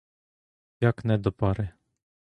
[0.79, 1.69] Як не до пари?